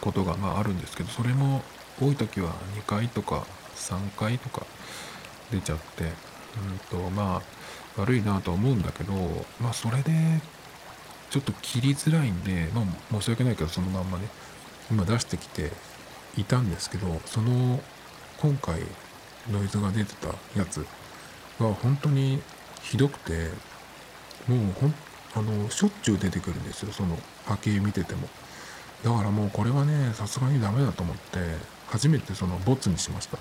[0.00, 1.62] ことがまああるんですけどそれも
[2.00, 4.66] 多い時は2回とか3回とか
[5.50, 7.42] 出ちゃってうんとま
[7.96, 9.12] あ悪いなとは思うんだけど
[9.60, 10.12] まあそれで
[11.30, 12.84] ちょっと切りづらいんでまあ
[13.14, 14.28] 申し訳ないけどそのまんまね
[14.90, 15.72] 今出してきて
[16.36, 17.80] いたんですけどその
[18.38, 18.80] 今回
[19.50, 20.86] ノイズが出てたやつ
[21.58, 22.40] は本当に
[22.82, 23.50] ひどくて
[24.46, 24.94] もうほん
[25.34, 26.92] あのしょっちゅう出てくるんですよ。
[26.92, 28.28] その波形見てても。
[29.04, 31.38] だからもうこれはねさすがにダメだと思って
[31.88, 33.38] 初めてそのボツにしました。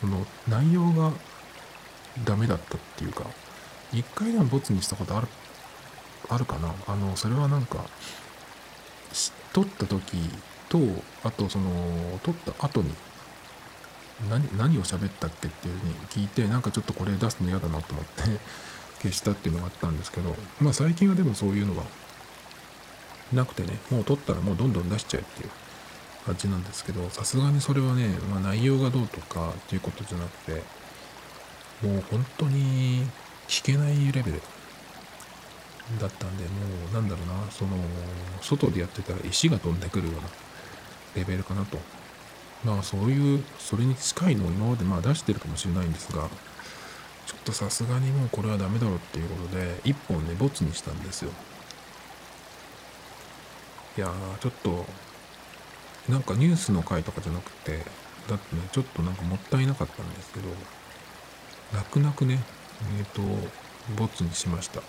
[0.00, 1.12] その内容が
[2.24, 3.24] ダメだったっていうか
[3.92, 5.28] 一回でもボツにしたことある
[6.28, 6.72] あるかな？
[6.86, 7.84] あのそれはなんか
[9.52, 10.30] 撮った時
[10.70, 10.78] と
[11.24, 11.70] あとその
[12.22, 12.94] 撮った後に
[14.30, 18.22] 何何を喋ったっけっていうふうに聞いてなんかちょっとこれ出すの嫌だなと思って
[19.02, 21.84] 消したっていうのがあったんですけどまあ最近はでもそういうのは
[23.32, 25.50] なくてねもう撮ったらもうどんどん出しちゃえっていう
[26.26, 30.62] 感じなんですけどさすがにそれはね、まあ、内容がどうとかっていうことじゃなくて
[31.82, 33.06] もう本当に
[33.48, 34.42] 聞けないレベル
[35.98, 36.50] だったんでも
[36.90, 37.70] うなんだろうなその
[38.42, 40.22] 外でやってたら石が飛んでくるような
[41.16, 41.78] レベルかなと。
[42.64, 46.28] まあそういうそれに近いのを今までまあ出してるかもしれないんですが
[47.26, 51.30] ちょっとさすがにもうこれはダメだろうっていうことで一本ねボツにしたんですよ。
[53.96, 54.84] いやーちょっと
[56.08, 57.78] なんかニュースの回とかじゃなくて
[58.28, 60.48] だってねちょっとなんかもったいなかったんですけど
[61.72, 62.40] 泣く泣くね
[62.98, 63.22] えっ、ー、と
[63.96, 64.82] ボツにしました。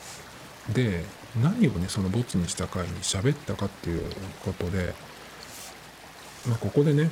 [0.73, 1.03] で
[1.41, 4.03] 何をねそのボツにした回に喋ったかっていう
[4.45, 4.93] ことで、
[6.47, 7.09] まあ、ここでね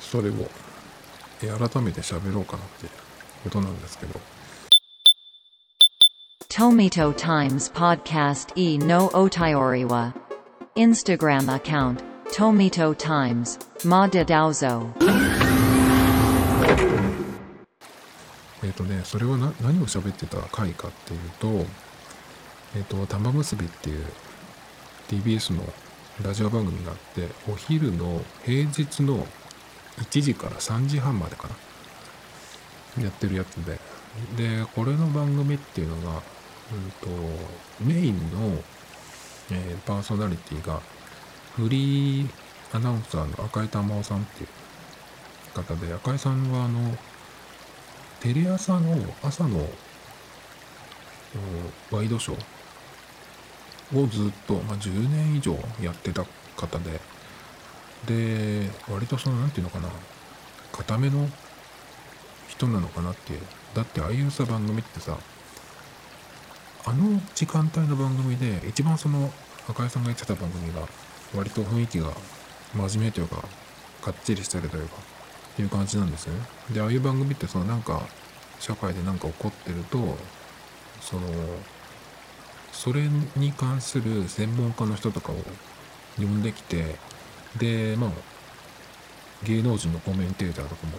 [0.00, 0.32] それを
[1.40, 2.86] 改めて喋ろうかなって
[3.44, 4.20] ことなんですけど
[6.48, 10.14] 「トミトタイムズ・ポッドキャスト・ E・ ノ・オ・タイオリ」は
[10.76, 12.04] Instagram アカウント
[12.36, 14.90] 「トミトタイムズ・マ・デ・ダウゾ」
[18.62, 21.48] えっ、とねそれはな何を喋ってたかいかっていうと
[22.76, 24.04] えっ、ー、と「玉結び」っていう
[25.08, 25.64] TBS の
[26.22, 29.26] ラジオ番組があってお昼の平日の
[29.98, 31.48] 1時から3時半までか
[32.96, 33.04] な。
[33.04, 33.78] やってるやつで。
[34.36, 37.08] でこれの番組っていうのが、うんと、
[37.80, 38.62] メインの、
[39.50, 40.80] えー、パーソナリティが
[41.56, 42.28] フリー
[42.72, 44.48] アナウンサーの赤井玉緒さんっていう
[45.54, 46.96] 方で赤井さんはあの
[48.20, 49.66] テレ朝の朝の
[51.90, 52.59] ワイドショー
[53.94, 56.24] をずっと、まあ、10年以上やってた
[56.56, 57.00] 方で。
[58.06, 59.92] で割とその何て言うのかな。
[60.72, 61.28] 固めの
[62.48, 63.34] 人なのかなって。
[63.34, 63.40] いう
[63.74, 65.16] だってああいうさ番組ってさ
[66.86, 69.30] あの時間帯の番組で一番その
[69.68, 70.80] 赤井さんが言ってた番組が
[71.36, 72.10] 割と雰囲気が
[72.74, 73.44] 真面目というか
[74.02, 74.96] かっちりしてるというか
[75.52, 76.40] っていう感じなんですよね。
[76.72, 78.02] でああいう番組ってそのなんか
[78.58, 79.98] 社会で何か起こってると
[81.00, 81.22] その
[82.80, 83.02] それ
[83.36, 85.34] に関する専門家の人とかを
[86.16, 86.96] 呼んできて
[87.58, 88.10] でまあ
[89.44, 90.94] 芸能人のコメンテーターとかも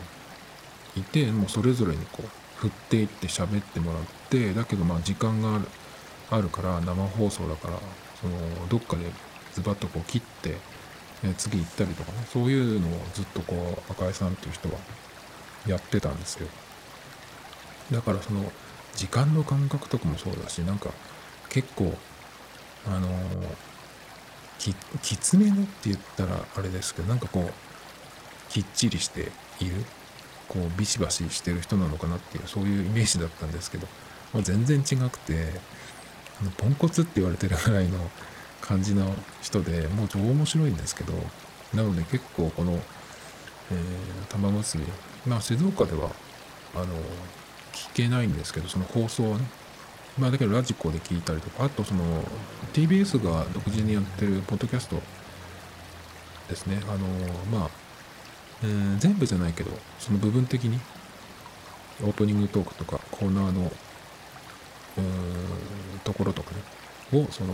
[0.96, 5.60] いてもうそれぞれにこう振っていって喋ってもらってだけどまあ時間が
[6.30, 7.80] あるから生放送だから
[8.22, 8.38] その
[8.70, 9.06] どっかで
[9.56, 10.56] ズバッとこう切って、
[11.24, 13.56] え次行ったりとかねそういうのをずっとこ
[13.90, 14.76] う赤井さんっていう人は
[15.66, 16.48] やってたんですよ
[17.92, 18.52] だからその
[18.96, 20.92] 時間の感覚とかもそうだしなんか
[21.52, 21.94] 結構
[22.88, 23.08] あの
[24.58, 29.86] ききつめのって言ったらあれですけどなんかこうきっちりしている
[30.48, 33.88] こうビシバシしてる人なのかなっていうそういうイメージだったんですけど、
[34.34, 35.50] まあ、全然違くて
[36.42, 38.00] あのポンコツって言われてるぐらいの
[38.62, 41.14] 感じの人でもう超面白いんですけど
[41.74, 42.82] なので結構この、えー、
[44.30, 44.86] 玉結び
[45.26, 46.10] まあ静岡では
[46.76, 46.86] あの
[47.74, 49.46] 聞けないんですけどその放送はね
[50.18, 52.04] まあだけどラジコで聞いたりとかあとその
[52.74, 55.02] TBS が独自にやってるポッドキャスト
[56.50, 57.08] ですねあの
[57.52, 57.70] まあ、
[58.64, 60.80] えー、全部じゃないけどその部分的に
[62.04, 67.54] オープニングトークとかコーナーのうーところとかねをその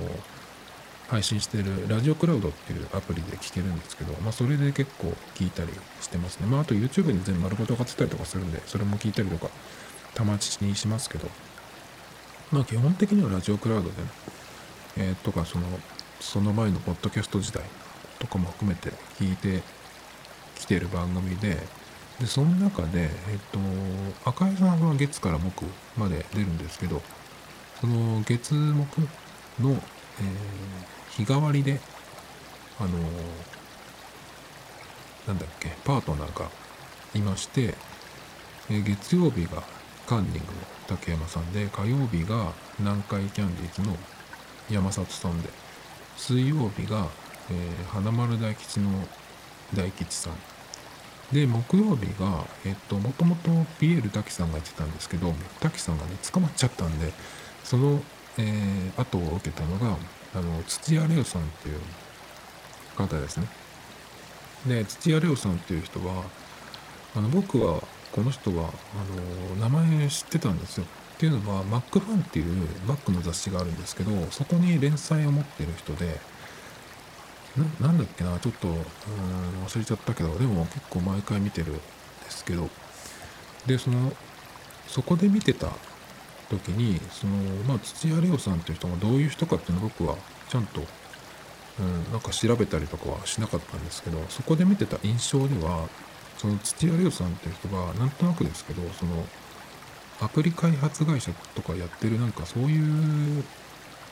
[1.08, 5.70] 配信してるラジオクラウドっていうアプリで聞けるんですけど、まあ、それで結構聞いたり
[6.02, 6.48] してますね。
[6.48, 9.50] まあ、あと YouTube に全部丸ごと上がってたりとかするんで、それも聞いたりとか、
[10.15, 11.30] たまちにしますけど、
[12.52, 13.96] まあ基本的にはラジオクラウドで、
[14.98, 15.66] えー、とかその、
[16.20, 17.64] その前のポッドキャスト時代
[18.20, 19.62] とかも含めて聞いて
[20.56, 21.58] きてる番組で、
[22.20, 23.10] で、その中で、えっ、
[23.52, 23.60] と、
[24.30, 25.66] 赤井さんは月から木
[25.98, 27.02] まで出るんですけど、
[27.80, 29.02] その月木
[29.62, 29.78] の、えー、
[31.10, 31.80] 日替わりで、
[32.80, 32.98] あのー、
[35.28, 36.50] なんだっけ、パートナーが
[37.14, 37.76] いまして、
[38.70, 39.64] えー、月曜日が
[40.08, 40.43] カンニングの
[40.88, 43.93] 竹山さんで火曜日が南海キャンディーズの
[44.72, 45.50] 山里さんで
[46.15, 47.08] 水曜日が、
[47.52, 48.89] えー、花丸大吉の
[49.76, 50.34] 大吉さん。
[51.34, 57.12] で木曜日がえっともともとピエール滝さんが言ってたんですけど滝さんがね捕まっちゃったんで
[57.65, 58.02] その、
[58.38, 59.98] えー、後を受けたのが
[60.36, 61.80] あの土屋レオさんっていう
[62.96, 63.48] 方ですね。
[64.65, 66.24] で土屋レオさんっていう人は
[67.13, 67.84] あの僕は
[68.18, 68.72] この人は
[69.54, 70.86] あの名前知ってたんですよ。
[71.18, 76.20] っていうのはマックファンっていうバックの雑誌があるんですけどそこに連載を持ってる人で
[77.80, 78.76] なんだっけなちょっとうん
[79.66, 81.80] 忘れちゃったけどでも結構毎回見てるんで
[82.30, 82.70] すけど
[83.66, 84.12] でその
[84.88, 85.70] そこで見てた
[86.50, 87.34] 時にその、
[87.68, 90.16] まあ、土屋レオさんっていう人がどういう人かっていうのを僕は
[90.50, 90.82] ちゃんと、
[91.80, 95.88] うん、なんか調べたりとかはしなかったんですけどそこで見てた印象では
[96.38, 99.26] その土屋レオさんっていう人がなんとなくですけどその
[100.21, 103.43] アプリ開発会社とかやってるなんかそういう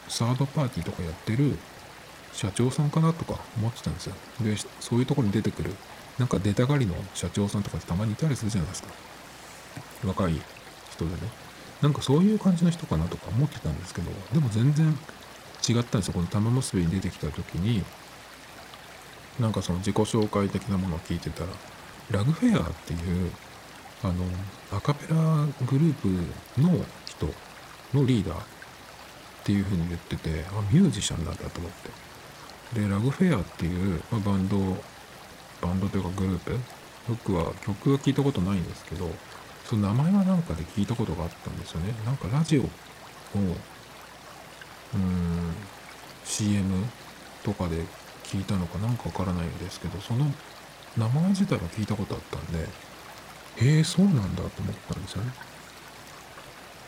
[0.08, 1.58] サードパーティーとかやってる
[2.36, 4.16] 社長さんかなとか思ってたんですよ。
[4.42, 5.74] で、そういうとこに出てくる、
[6.20, 8.90] なんか出たがりの社長さんとかってたまにいたりするじゃないですか。
[10.04, 10.34] 若い
[10.92, 11.18] 人でね。
[11.82, 14.98] なんかそういう感じの人かなとか思ってたんですけど、でも全然
[15.68, 16.14] 違ったんですよ。
[16.14, 17.84] この玉結びに出てきた時に、
[19.40, 21.50] なんかその自己紹介的なものを聞いてたら、
[22.12, 22.96] ラグフェアってい
[23.28, 23.32] う
[24.04, 24.14] あの
[24.72, 25.16] アカペラ
[25.66, 26.08] グループ
[26.62, 27.26] の人
[27.94, 28.44] のリーダーっ
[29.44, 32.06] ていうふうに言っててあミュージシャンなんだと思って。
[32.74, 34.58] でラグフェアっていう、まあ、バンド
[35.62, 36.58] バンドというかグループ
[37.08, 39.10] 僕は曲は聞いたことないんですけど
[39.64, 41.94] その名前はなんかで聞いたことがあったんですよね。
[42.06, 42.66] なんかラジオを
[44.96, 45.54] うん
[46.24, 46.86] CM
[47.44, 47.84] とかで
[48.24, 50.26] 聞いたのかなんかわからないんですけどその
[50.98, 52.68] 名前自体は聞いたことあったんで
[53.58, 55.32] へえそうなんだと思ったんですよね。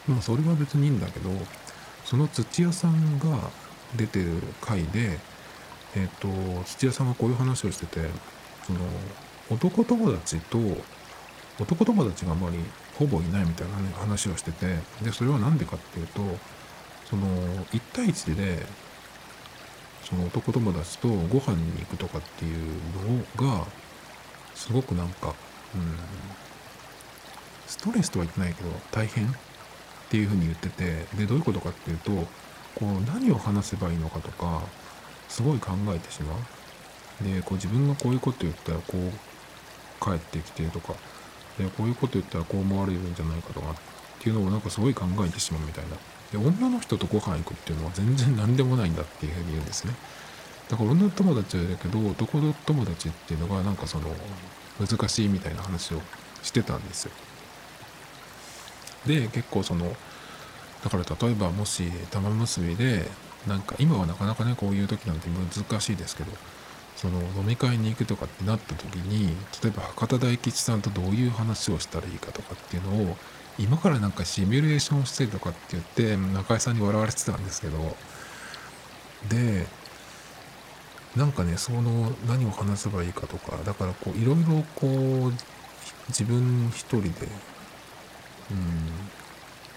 [0.07, 1.29] まあそれは別にいいんだけど
[2.05, 3.49] その土屋さんが
[3.95, 5.19] 出てる回で
[5.95, 6.27] えっ、と
[6.65, 8.01] 土屋さんがこういう話をしてて
[8.65, 8.79] その
[9.49, 10.57] 男友達と
[11.59, 12.57] 男友達があまり
[12.97, 16.21] ほぼいないみたいな、ね、話をしててでそれは何でかっていうと
[17.09, 17.25] その
[17.65, 18.65] 1対1で
[20.03, 22.57] その男友達とご飯に行くとかっていう
[23.37, 23.65] のが
[24.57, 25.35] すごくなんか、
[25.75, 25.95] うん、
[27.67, 29.29] ストレスとは言ってないけど大変っ
[30.09, 34.63] ていうふうに言っててでどういうことかっていうとこう何を話せばいいのかとか
[35.29, 37.23] すごい考えてしまう。
[37.23, 40.93] でこう自分がこういうこと言ったらこう帰ってきてとか
[41.57, 43.73] でこういうこと言ったらこう思われるんじゃないかとかっ
[44.19, 45.97] ていうのをなんかすごい考えてしまうみたいな。
[46.31, 49.93] で女の人とご飯行くっていうのは全然何でもないんだっていうふうに言うんですね。
[50.69, 54.09] だから女友達だけど男の友達っていうのがなんかその
[54.79, 56.01] 難しいみたいな話を
[56.43, 57.11] してたんですよ。
[59.05, 59.95] で結構その
[60.83, 63.05] だから例えばもし玉結びで
[63.47, 66.31] なんか今はなかなかねこういう時なんて難しいですけど
[66.97, 69.27] その飲み会に行くとかってなった時に
[69.63, 73.17] 例えば博多大吉さんとどういう話をしたらいいかとかっていうのを
[73.59, 77.95] 今からなんかシミュレーションしてとかって言って中井さんに笑われてたんですけど
[79.29, 79.67] で
[81.17, 85.33] なんかねその何を話せばいいかとかだからこういろいろこう
[86.09, 87.07] 自分一人で
[88.51, 88.67] うん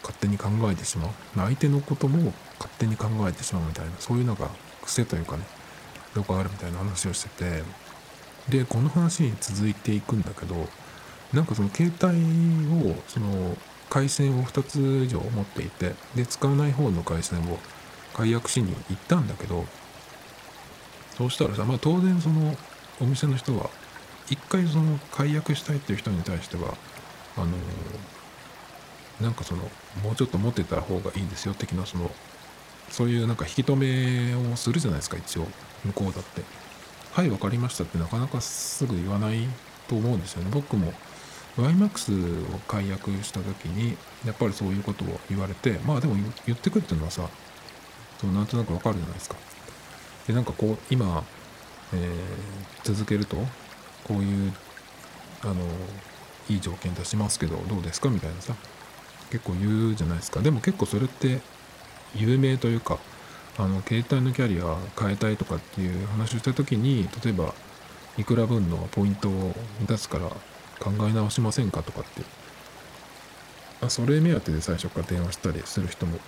[0.03, 1.11] 勝手に考えてしまう。
[1.37, 4.48] 相手のことも勝手に考えてしまうみたいなそういうのが
[4.83, 5.44] 癖というかね
[6.16, 7.90] よくあるみたいな話をしてて。
[8.48, 10.68] でこの話に続いていくんだけど
[11.33, 13.57] なんかその携帯をその
[13.88, 17.59] 回線を2つ以上持っていてで使わない方の回線を
[18.14, 19.64] 解約しに行ったんだけど
[21.20, 22.56] そうしたらさ、まあ、当然その
[22.98, 23.68] お店の人は
[24.30, 26.74] 一回その解約したいっていう人に対しては
[27.37, 27.48] あの
[29.20, 29.61] なんかその
[30.02, 32.11] もうちょっと持ってた方がいいですよ的なその
[32.88, 35.46] そういうなんか引き止めをするじゃないですか一応
[35.85, 36.42] 向こうだって。
[37.12, 39.40] はい分かりましたってなかなかすぐ言わない
[39.88, 40.50] と思うんですよね。
[40.50, 40.94] 僕も
[41.59, 46.14] YMAX を解約した時にやっぱりそういうことを言われてまあでも
[46.47, 47.28] 言ってくるっていうのはさ
[48.20, 49.49] そうなんとなく分かるじゃないですか。
[50.26, 51.24] でなんかこう今、
[51.92, 52.10] えー、
[52.84, 53.36] 続けると
[54.04, 54.52] こういう
[55.42, 55.54] あの
[56.48, 58.54] いい条件出しますけどどうですかみたいなさ
[59.30, 60.40] 結構言うじゃないですか。
[60.40, 61.40] でも結構それって
[62.14, 62.98] 有名というか
[63.56, 67.54] あの携帯のキャリア変えたいとかっていう話をした時に例えば
[68.18, 69.54] いくら分のポイントを
[69.86, 70.28] 出すから
[70.80, 72.40] 考え直しませんかとかって。
[73.82, 76.18] あそれ目当てで最初から電話したりする人も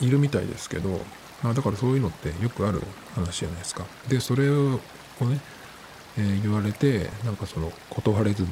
[0.00, 1.00] いるみたいですけど
[1.44, 2.82] あだからそういうのってよくある
[3.14, 3.84] 話じゃないですか。
[4.08, 4.80] でそれをね、
[6.16, 8.48] えー、言われてなんかその断れずに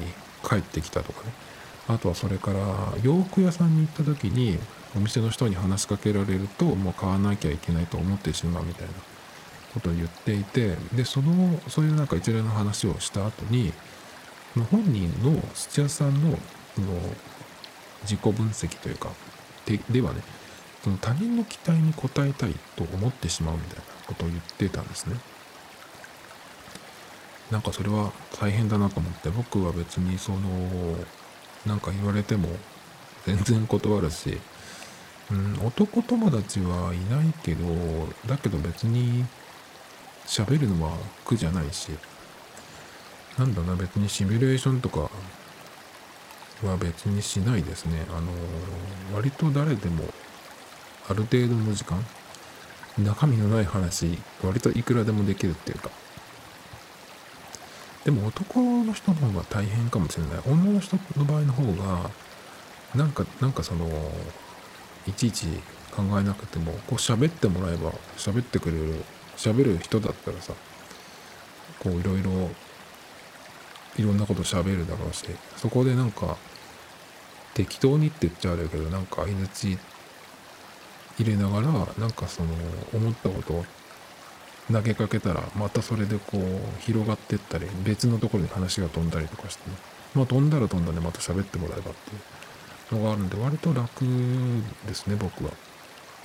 [0.47, 1.31] 帰ってきたとかね。
[1.89, 2.59] あとはそれから
[3.01, 4.59] 洋服屋さんに行った時に
[4.95, 8.93] お店の人に話しかけられるともう買わなきゃいけないと思ってしまうみたいな
[9.73, 13.71] ことを言っていてでそのそういうなんか一連の話をした後に
[14.71, 16.37] 本人の土屋さんのの
[18.03, 19.09] 自己分析というか
[19.89, 20.21] ではね
[20.83, 25.15] その他人の期待に応えたいと思ってしまうみたいなことを言ってたんですね。
[27.51, 30.39] なんかそれは大変だなと思って僕は別にその
[31.65, 32.49] なんか言われても
[33.25, 34.37] 全然断るし、
[35.31, 37.65] うん、男友達はいないけど
[38.25, 39.25] だけど別に
[40.25, 41.89] 喋るのは苦じゃないし
[43.37, 45.09] なんだな別にシミュレーションとか
[46.63, 48.03] は別にしないですね。
[48.09, 48.31] あの
[49.15, 50.03] 割と誰でも
[51.09, 52.03] ある程度の時間？
[52.97, 55.89] 中身のない話割といくらでもできるっていうか。
[58.05, 60.39] でも男の人の方が大変かもしれない。
[60.47, 62.09] 女の人の場合の方が
[62.95, 63.87] なんかなんかその
[65.05, 65.45] いちいち
[65.91, 69.03] 考えなくてもこう喋ってもらえば喋ってくれる
[69.35, 70.53] 喋る人だったらさ
[71.79, 72.49] こういろいろ
[73.97, 75.25] いろんなこと喋るだろうし
[75.57, 76.37] そこでなんか
[77.53, 79.77] 適当にって言っちゃあるけどなんか相づち
[81.19, 82.49] 入れながらなんかその
[82.93, 83.65] 思ったことを
[84.71, 89.75] 投げかけたらまたそれでこう広がってったり別のところに話が飛んだりとかしてね。
[90.13, 94.03] まあ飛んだら飛んだでまた喋ってもらえばっていうのがあるんで割と楽
[94.87, 95.51] ですね僕は。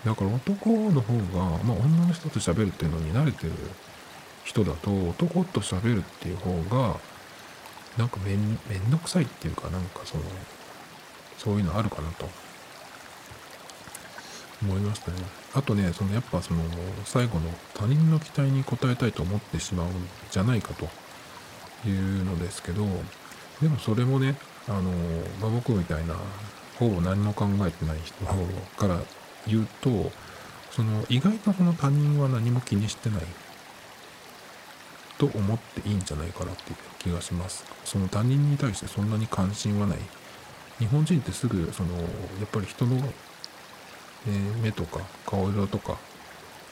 [0.04, 3.52] だから男の方がまあ女の人と喋るっていうのに慣れてる
[4.44, 6.96] 人だと男と喋るっていう方が
[7.96, 10.24] なんかめんめんどくさいっていうかなんかその
[11.38, 12.41] そういうのあるかなと。
[14.62, 15.16] 思いましたね。
[15.54, 16.62] あとね、そのやっぱその
[17.04, 19.90] 最後の他人の期待に応えたいと思ってしまうん
[20.30, 20.88] じゃないかと
[21.88, 22.86] いうのですけど、
[23.60, 24.36] でもそれもね、
[24.68, 24.82] あの、
[25.40, 26.14] まあ、僕みたいな
[26.78, 28.24] ほぼ何も考えてない人
[28.76, 28.98] から
[29.46, 30.10] 言うと、
[30.70, 33.22] その意外とその他人は何も気にしてない
[35.18, 37.64] と思っていいんじゃないかなっていう気がします。
[37.84, 39.98] その他人に対してそんなに関心はない。
[40.78, 42.02] 日本人ってすぐそのや
[42.44, 42.96] っぱり人の
[44.28, 45.98] えー、目とか顔色とか、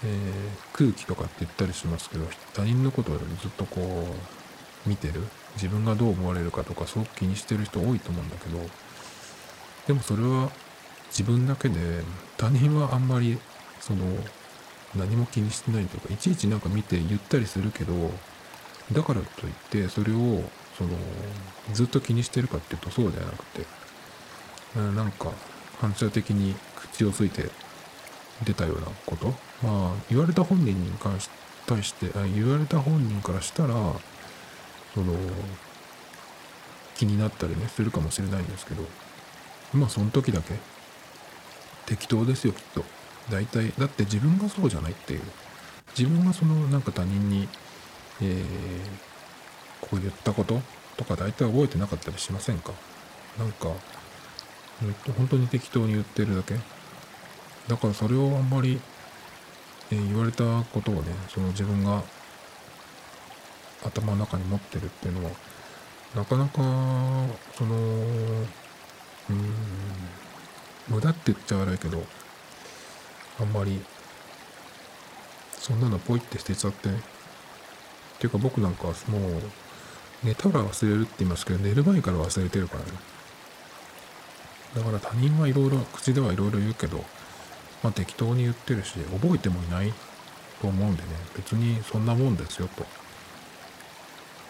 [0.04, 3.80] えー、空気とかって言ったりしますけど他人のことをずっとこ
[4.86, 5.22] う見てる
[5.54, 8.58] 自分がどう思われるかとかすごく気にしてる人多いと思うんだけど
[9.86, 10.50] でもそれは
[11.08, 12.02] 自分だけで
[12.36, 13.38] 他人はあんまり
[13.80, 14.04] その
[14.96, 17.92] 何も気にしてないというかいちいちなんか見て言ったりするけど
[18.92, 20.42] だからといってそれを
[20.76, 20.90] その
[21.72, 23.64] ずっと気にしてるかっていうとそうではなくて
[24.78, 25.32] なんか
[25.80, 26.54] 反射的に
[27.00, 27.48] 口をついて
[28.44, 29.28] 出たようなこと？
[29.66, 31.30] まあ言われた本人に関し
[31.66, 33.74] 対して言われた本人からしたら
[34.94, 35.14] その
[36.96, 38.82] 気になったりねするかもしれないんですけど
[39.72, 40.54] まあその時だけ
[41.86, 42.84] 適当ですよきっと。
[43.30, 45.20] 大体だって自分がそうじゃないっていう。
[45.96, 47.48] 自分がそのなんか他人に、
[48.22, 48.38] えー、
[49.80, 50.60] こう言ったこと
[50.96, 52.72] とか大体覚えてなかったりしませんか？
[53.38, 53.68] なんか
[55.16, 56.54] 本当に適当に言ってるだけ？
[57.70, 58.80] だからそれをあんまり、
[59.92, 62.02] えー、言われたことをねその自分が
[63.84, 65.30] 頭の中に持ってるっていうのは
[66.16, 66.58] なかなか
[67.56, 69.54] そのうん
[70.88, 72.02] 無駄って言っちゃ悪いけど
[73.38, 73.80] あんまり
[75.52, 76.92] そんなのポイって捨てちゃってっ
[78.18, 78.94] ていうか僕なんかもう
[80.24, 82.90] 寝たら忘れるって言いますけど寝る前から忘れてるからね。
[84.74, 87.04] だから他人はいろいろ口ではいろいろ言うけど、
[87.82, 89.92] まあ、適当に言ってるし覚えてもいない
[90.60, 92.84] と思うんでね別にそんなもんですよと、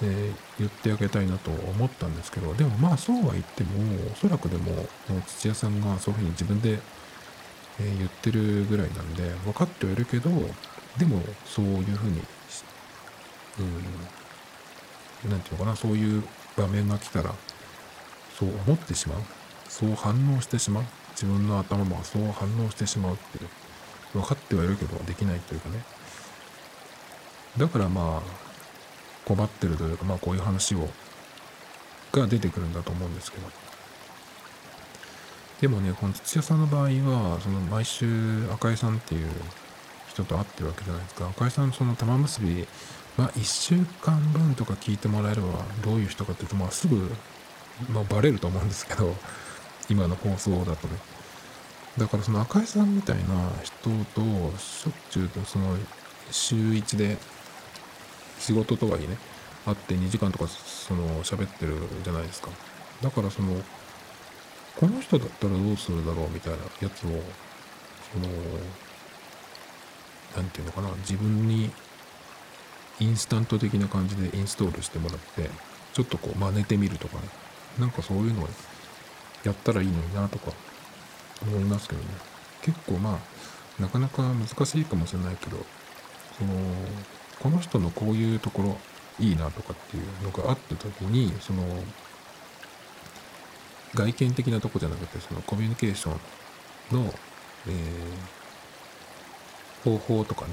[0.02, 3.70] え、言ってあげたいなと思ったんですけどでもまあそうは言っても
[4.12, 4.86] おそらくでも
[5.26, 6.80] 土屋さんがそういうふうに自分で、
[7.80, 10.30] えー、言ってるぐらいなんで分かってはいるけど
[10.98, 12.20] でもそういうふうに
[13.60, 16.24] うん何て言うのかなそういう
[16.56, 17.34] 場面が来たら
[18.38, 19.18] そう思ってしまう。
[19.68, 20.84] そう反応してしまう。
[21.20, 23.48] 自分の頭もそう反応してしまうっていう
[24.14, 25.82] 分かってはいるけどできないというかね。
[27.58, 28.30] だからまあ
[29.26, 30.88] 困ってるというかまあこういう話を
[32.12, 33.46] が出てくるんだと思うんですけど。
[35.60, 39.28] でもねこの土屋さんの場合はその毎週赤井さんっていう
[40.08, 41.28] 人と会ってるわけじゃないですか。
[41.28, 42.66] 赤井さんその玉結び
[43.18, 45.48] まあ1週間分とか聞いてもらえれば
[45.84, 47.12] どういう人かっていうとまあすぐ、
[47.90, 49.14] まあ、バレると思うんですけど。
[49.90, 50.96] 今の放送だとね。
[51.98, 53.22] だからその赤井さんみたいな
[53.62, 54.20] 人と
[54.58, 55.76] しょっちゅうとその
[56.30, 57.18] 週1で
[58.38, 59.18] 仕事とはいえね、
[59.66, 62.48] 会って2時間とかその喋ってるじゃないですか。
[63.02, 63.60] だからその、
[64.76, 68.28] この人だったらどうするだろうみたいなやつを、その、
[70.36, 71.70] 何て言うのかな、自分に
[73.00, 75.50] インスタント的な感じでインストールしてもらって、
[75.92, 77.22] ちょっとこう真似てみるとかね
[77.78, 78.48] なんかそういうのを
[79.44, 80.52] やったらいいのになとか
[81.42, 82.08] 思いますけどね。
[82.62, 83.18] 結構ま
[83.78, 85.56] あなかなか難しいかもしれないけど
[86.38, 86.52] その
[87.40, 88.76] この人のこういうところ
[89.18, 91.62] いいなとかっていうのがあった時にその
[93.94, 96.10] 外見的なとこじゃなくてそのコミュニケーショ
[96.94, 97.14] ンの、
[97.66, 98.40] えー
[99.84, 100.52] 方法とかね。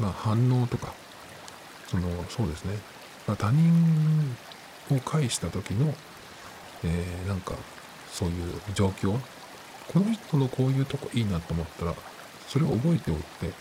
[0.00, 0.92] まあ反応とか。
[1.86, 2.76] そのそうですね、
[3.28, 4.36] まあ、他人
[4.90, 5.94] を介した時の、
[6.82, 7.54] えーなんか
[8.14, 9.18] そういう状況。
[9.92, 11.94] この人のこういうとこいいなと思ったら
[12.48, 13.52] それを覚えておいて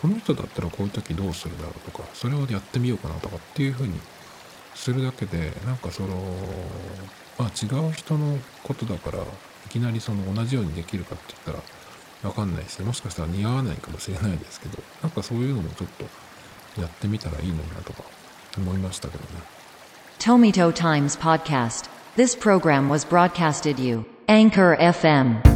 [0.00, 3.98] この人だったらこういう時どうするだろうとかそれをやってみようかなとかっていうふうに
[4.74, 6.08] するだけでなんかその
[7.38, 9.24] まあ違う人のことだからい
[9.68, 11.62] きなりその同じようにできるかって言った
[12.24, 15.88] らわかんないしもしかしたら似合わないかもしれないですけどなんかそういうのもちょっ
[16.74, 18.04] とやってみたらいいのになとか
[18.56, 19.28] 思いましたけどね。
[20.18, 22.01] Tomito Times Podcast.
[22.14, 24.04] This program was broadcasted you.
[24.28, 25.51] Anchor FM.